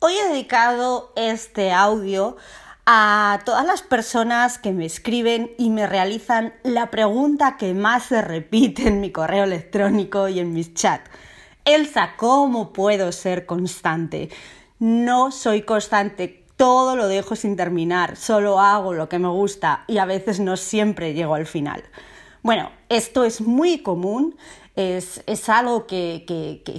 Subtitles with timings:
[0.00, 2.36] Hoy he dedicado este audio
[2.86, 8.22] a todas las personas que me escriben y me realizan la pregunta que más se
[8.22, 11.10] repite en mi correo electrónico y en mis chats.
[11.64, 14.28] Elsa, ¿cómo puedo ser constante?
[14.78, 19.98] No soy constante, todo lo dejo sin terminar, solo hago lo que me gusta y
[19.98, 21.82] a veces no siempre llego al final.
[22.44, 24.36] Bueno, esto es muy común,
[24.78, 26.24] es, algo que,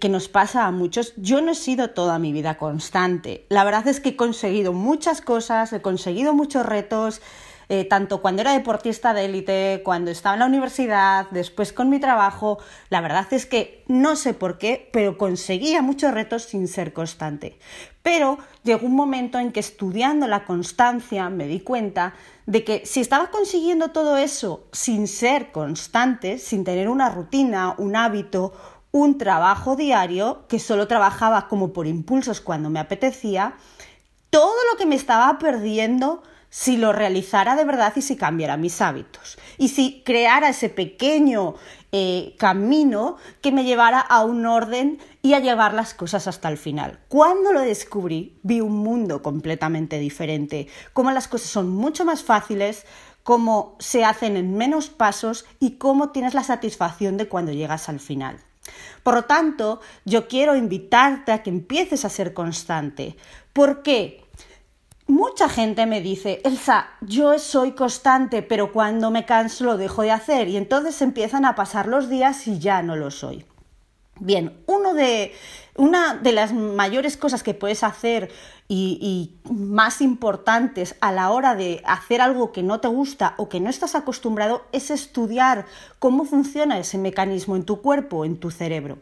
[0.00, 1.14] que, nos pasa a muchos.
[1.16, 3.46] Yo no he sido toda mi vida constante.
[3.50, 7.22] La verdad es que he conseguido muchas cosas, he conseguido muchos retos,
[7.68, 11.98] eh, tanto cuando era deportista de élite, cuando estaba en la universidad, después con mi
[12.00, 12.58] trabajo.
[12.90, 17.58] La verdad es que no sé por qué, pero conseguía muchos retos sin ser constante.
[18.02, 22.14] Pero llegó un momento en que estudiando la constancia me di cuenta
[22.46, 27.96] de que si estaba consiguiendo todo eso sin ser constante, sin tener una rutina, un
[27.96, 28.52] hábito,
[28.92, 33.56] un trabajo diario, que solo trabajaba como por impulsos cuando me apetecía,
[34.30, 36.22] todo lo que me estaba perdiendo
[36.54, 39.38] si lo realizara de verdad y si cambiara mis hábitos.
[39.58, 41.56] Y si creara ese pequeño
[41.90, 46.56] eh, camino que me llevara a un orden y a llevar las cosas hasta el
[46.56, 47.00] final.
[47.08, 52.86] Cuando lo descubrí, vi un mundo completamente diferente, cómo las cosas son mucho más fáciles,
[53.24, 57.98] cómo se hacen en menos pasos y cómo tienes la satisfacción de cuando llegas al
[57.98, 58.38] final.
[59.02, 63.16] Por lo tanto, yo quiero invitarte a que empieces a ser constante.
[63.52, 64.24] ¿Por qué?
[65.06, 70.10] Mucha gente me dice, Elsa, yo soy constante, pero cuando me canso lo dejo de
[70.10, 73.44] hacer y entonces empiezan a pasar los días y ya no lo soy.
[74.18, 75.34] Bien, uno de,
[75.76, 78.30] una de las mayores cosas que puedes hacer
[78.66, 78.98] y,
[79.44, 83.60] y, más importantes a la hora de hacer algo que no te gusta o que
[83.60, 85.66] no estás acostumbrado es estudiar
[85.98, 88.98] cómo funciona ese mecanismo en tu cuerpo, en tu cerebro.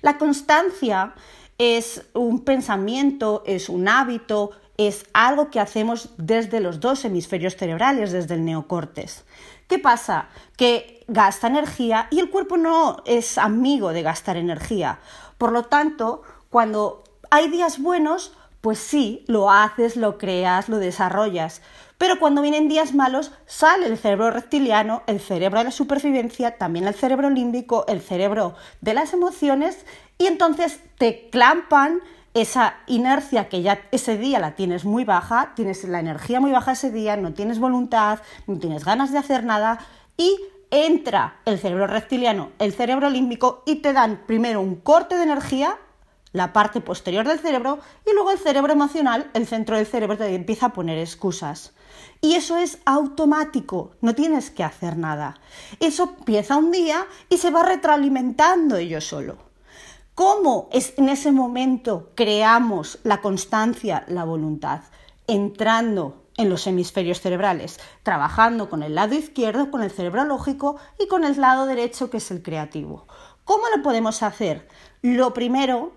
[0.00, 1.14] La constancia
[1.58, 8.12] es un pensamiento, es un hábito, es algo que hacemos desde los dos hemisferios cerebrales,
[8.12, 9.24] desde el neocortes.
[9.68, 10.28] ¿Qué pasa?
[10.56, 14.98] Que gasta energía y el cuerpo no es amigo de gastar energía.
[15.38, 21.62] Por lo tanto, cuando hay días buenos, pues sí, lo haces, lo creas, lo desarrollas.
[21.98, 26.86] Pero cuando vienen días malos, sale el cerebro reptiliano, el cerebro de la supervivencia, también
[26.86, 29.86] el cerebro límbico, el cerebro de las emociones,
[30.18, 32.00] y entonces te clampan
[32.34, 36.72] esa inercia que ya ese día la tienes muy baja, tienes la energía muy baja
[36.72, 38.18] ese día, no tienes voluntad,
[38.48, 39.78] no tienes ganas de hacer nada
[40.16, 40.36] y
[40.70, 45.78] entra el cerebro reptiliano, el cerebro límbico y te dan primero un corte de energía,
[46.32, 50.34] la parte posterior del cerebro, y luego el cerebro emocional, el centro del cerebro, te
[50.34, 51.72] empieza a poner excusas.
[52.20, 55.36] Y eso es automático, no tienes que hacer nada.
[55.78, 59.53] Eso empieza un día y se va retroalimentando ello solo.
[60.14, 64.82] ¿Cómo es en ese momento creamos la constancia, la voluntad?
[65.26, 71.08] Entrando en los hemisferios cerebrales, trabajando con el lado izquierdo, con el cerebro lógico y
[71.08, 73.08] con el lado derecho, que es el creativo.
[73.42, 74.68] ¿Cómo lo podemos hacer?
[75.02, 75.92] Lo primero,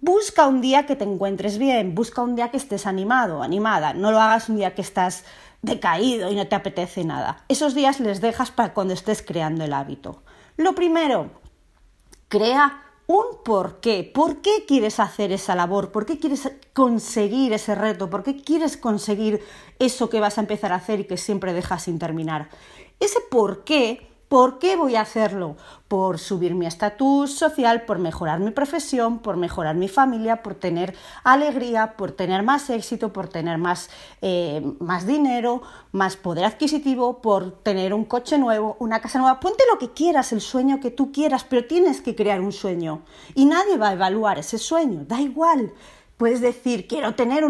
[0.00, 4.10] busca un día que te encuentres bien, busca un día que estés animado, animada, no
[4.10, 5.22] lo hagas un día que estás
[5.60, 7.44] decaído y no te apetece nada.
[7.48, 10.22] Esos días les dejas para cuando estés creando el hábito.
[10.56, 11.30] Lo primero,
[12.28, 14.10] crea un por qué.
[14.14, 15.92] ¿Por qué quieres hacer esa labor?
[15.92, 18.08] ¿Por qué quieres conseguir ese reto?
[18.10, 19.40] ¿Por qué quieres conseguir
[19.78, 22.48] eso que vas a empezar a hacer y que siempre dejas sin terminar?
[23.00, 25.54] Ese por qué ¿Por qué voy a hacerlo?
[25.86, 30.96] Por subir mi estatus social, por mejorar mi profesión, por mejorar mi familia, por tener
[31.22, 33.90] alegría, por tener más éxito, por tener más,
[34.22, 35.62] eh, más dinero,
[35.92, 39.38] más poder adquisitivo, por tener un coche nuevo, una casa nueva.
[39.38, 43.02] Ponte lo que quieras, el sueño que tú quieras, pero tienes que crear un sueño.
[43.36, 45.72] Y nadie va a evaluar ese sueño, da igual.
[46.16, 47.44] Puedes decir, quiero tener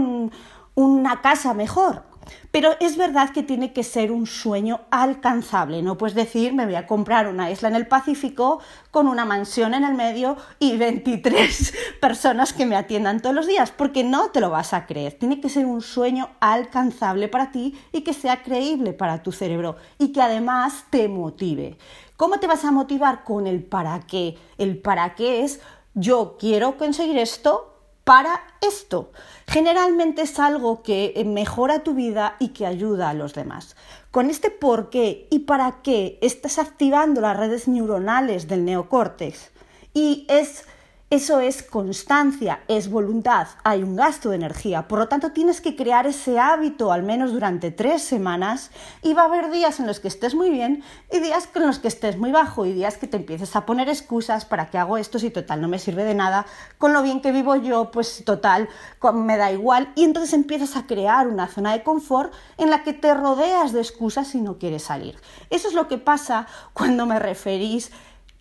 [0.75, 2.03] una casa mejor.
[2.51, 5.83] Pero es verdad que tiene que ser un sueño alcanzable.
[5.83, 9.75] No puedes decir, me voy a comprar una isla en el Pacífico con una mansión
[9.75, 14.41] en el medio y 23 personas que me atiendan todos los días, porque no te
[14.41, 15.15] lo vas a creer.
[15.15, 19.77] Tiene que ser un sueño alcanzable para ti y que sea creíble para tu cerebro
[19.99, 21.77] y que además te motive.
[22.17, 23.25] ¿Cómo te vas a motivar?
[23.25, 24.37] Con el para qué.
[24.57, 25.61] El para qué es
[25.95, 27.74] yo quiero conseguir esto
[28.05, 29.11] para esto.
[29.47, 33.77] Generalmente es algo que mejora tu vida y que ayuda a los demás.
[34.11, 39.51] Con este por qué y para qué estás activando las redes neuronales del neocórtex
[39.93, 40.67] y es
[41.15, 44.89] Eso es constancia, es voluntad, hay un gasto de energía.
[44.89, 49.23] Por lo tanto, tienes que crear ese hábito al menos durante tres semanas y va
[49.23, 50.83] a haber días en los que estés muy bien
[51.13, 53.89] y días en los que estés muy bajo y días que te empieces a poner
[53.89, 56.47] excusas para que hago esto si total no me sirve de nada,
[56.79, 58.69] con lo bien que vivo yo, pues total,
[59.15, 59.93] me da igual.
[59.95, 63.79] Y entonces empiezas a crear una zona de confort en la que te rodeas de
[63.79, 65.15] excusas si no quieres salir.
[65.51, 67.93] Eso es lo que pasa cuando me referís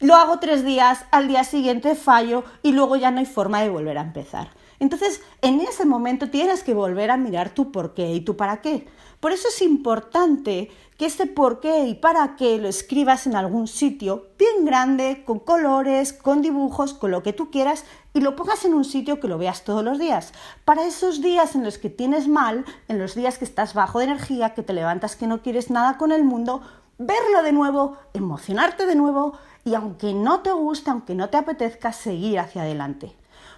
[0.03, 3.69] lo hago tres días, al día siguiente fallo y luego ya no hay forma de
[3.69, 4.49] volver a empezar.
[4.79, 8.59] Entonces, en ese momento tienes que volver a mirar tu por qué y tu para
[8.59, 8.85] qué.
[9.21, 13.67] Por eso es importante que ese por qué y para qué lo escribas en algún
[13.67, 18.65] sitio bien grande, con colores, con dibujos, con lo que tú quieras y lo pongas
[18.65, 20.33] en un sitio que lo veas todos los días.
[20.65, 24.05] Para esos días en los que tienes mal, en los días que estás bajo de
[24.05, 26.61] energía, que te levantas que no quieres nada con el mundo,
[26.97, 31.93] verlo de nuevo, emocionarte de nuevo y aunque no te guste, aunque no te apetezca,
[31.93, 33.15] seguir hacia adelante.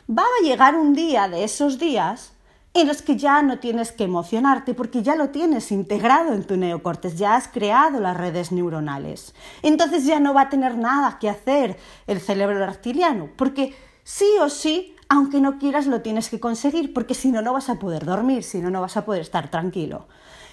[0.09, 2.33] Va a llegar un día de esos días
[2.75, 6.57] en los que ya no tienes que emocionarte porque ya lo tienes integrado en tu
[6.57, 9.33] neocortes, ya has creado las redes neuronales.
[9.61, 13.73] Entonces ya no va a tener nada que hacer el cerebro reptiliano, porque
[14.03, 17.69] sí o sí, aunque no quieras, lo tienes que conseguir, porque si no, no vas
[17.69, 20.07] a poder dormir, si no, no vas a poder estar tranquilo.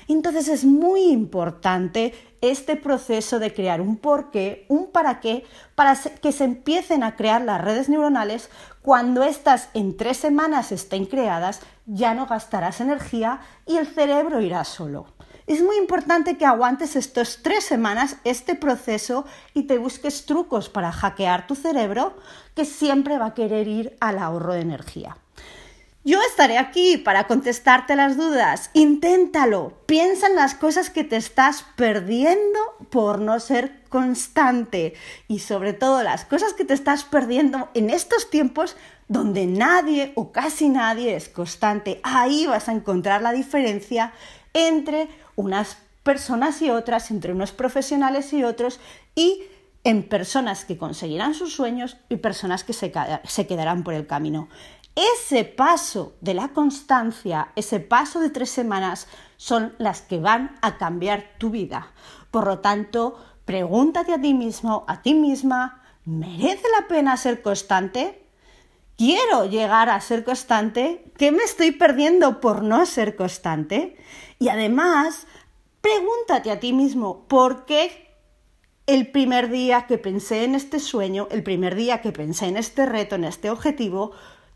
[0.08, 5.44] Entonces es muy importante este proceso de crear un porqué, un para qué,
[5.74, 8.50] para que se empiecen a crear las redes neuronales.
[8.82, 14.64] Cuando estas en tres semanas estén creadas, ya no gastarás energía y el cerebro irá
[14.64, 15.06] solo.
[15.52, 20.90] Es muy importante que aguantes estos tres semanas este proceso y te busques trucos para
[20.90, 22.16] hackear tu cerebro
[22.54, 25.18] que siempre va a querer ir al ahorro de energía.
[26.04, 28.70] Yo estaré aquí para contestarte las dudas.
[28.72, 29.74] Inténtalo.
[29.84, 32.58] Piensa en las cosas que te estás perdiendo
[32.88, 34.94] por no ser constante.
[35.28, 38.74] Y sobre todo las cosas que te estás perdiendo en estos tiempos
[39.06, 42.00] donde nadie o casi nadie es constante.
[42.02, 44.14] Ahí vas a encontrar la diferencia
[44.54, 48.80] entre unas personas y otras, entre unos profesionales y otros
[49.14, 49.42] y
[49.84, 54.48] en personas que conseguirán sus sueños y personas que se, quedarán por el camino.
[54.94, 60.76] Ese paso de la constancia, ese paso de tres semanas, son las que van a
[60.76, 61.92] cambiar tu vida.
[62.30, 68.21] Por lo tanto, pregúntate a ti mismo, a ti misma, ¿merece la pena ser constante?
[69.04, 71.02] ¿Quiero llegar a ser constante?
[71.18, 73.96] ¿Qué me estoy perdiendo por no ser constante?
[74.38, 75.26] Y además,
[75.80, 78.14] pregúntate a ti mismo, ¿por qué
[78.86, 82.86] el primer día que pensé en este sueño, el primer día que pensé en este
[82.86, 84.12] reto, en este objetivo,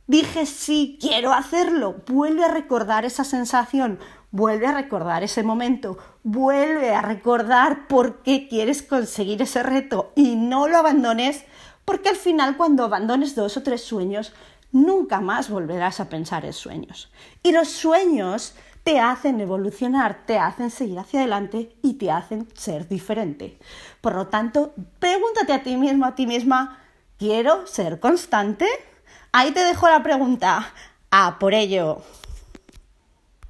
[0.08, 1.96] Dije sí, quiero hacerlo.
[2.06, 3.98] Vuelve a recordar esa sensación,
[4.30, 10.36] vuelve a recordar ese momento, vuelve a recordar por qué quieres conseguir ese reto y
[10.36, 11.44] no lo abandones
[11.86, 14.34] porque al final cuando abandones dos o tres sueños,
[14.72, 17.10] nunca más volverás a pensar en sueños.
[17.42, 22.86] Y los sueños te hacen evolucionar, te hacen seguir hacia adelante y te hacen ser
[22.88, 23.58] diferente.
[24.00, 26.78] Por lo tanto, pregúntate a ti mismo, a ti misma,
[27.18, 28.66] ¿quiero ser constante?
[29.32, 30.72] Ahí te dejo la pregunta.
[31.10, 32.02] A por ello.